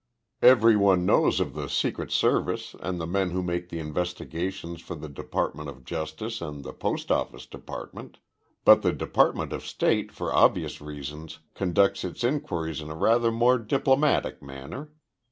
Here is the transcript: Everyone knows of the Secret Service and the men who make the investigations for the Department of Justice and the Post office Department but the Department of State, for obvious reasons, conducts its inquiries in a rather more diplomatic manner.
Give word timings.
Everyone 0.41 1.05
knows 1.05 1.39
of 1.39 1.53
the 1.53 1.69
Secret 1.69 2.09
Service 2.09 2.75
and 2.79 2.99
the 2.99 3.05
men 3.05 3.29
who 3.29 3.43
make 3.43 3.69
the 3.69 3.77
investigations 3.77 4.81
for 4.81 4.95
the 4.95 5.07
Department 5.07 5.69
of 5.69 5.85
Justice 5.85 6.41
and 6.41 6.63
the 6.63 6.73
Post 6.73 7.11
office 7.11 7.45
Department 7.45 8.17
but 8.65 8.81
the 8.81 8.93
Department 8.93 9.53
of 9.53 9.63
State, 9.63 10.11
for 10.11 10.33
obvious 10.33 10.81
reasons, 10.81 11.37
conducts 11.53 12.03
its 12.03 12.23
inquiries 12.23 12.81
in 12.81 12.89
a 12.89 12.95
rather 12.95 13.31
more 13.31 13.59
diplomatic 13.59 14.41
manner. 14.41 14.89